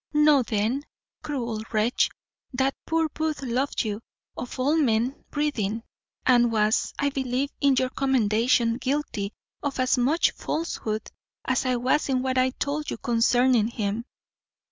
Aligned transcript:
"Know, 0.13 0.41
then, 0.41 0.81
cruel 1.21 1.61
wretch, 1.71 2.09
that 2.53 2.73
poor 2.87 3.07
Booth 3.07 3.43
loved 3.43 3.83
you 3.83 4.01
of 4.35 4.59
all 4.59 4.75
men 4.75 5.23
breathing, 5.29 5.83
and 6.25 6.51
was, 6.51 6.91
I 6.97 7.11
believe, 7.11 7.51
in 7.61 7.75
your 7.75 7.91
commendation 7.91 8.77
guilty 8.79 9.31
of 9.61 9.79
as 9.79 9.99
much 9.99 10.31
falsehood 10.31 11.11
as 11.45 11.67
I 11.67 11.75
was 11.75 12.09
in 12.09 12.23
what 12.23 12.39
I 12.39 12.49
told 12.49 12.89
you 12.89 12.97
concerning 12.97 13.67
him. 13.67 14.05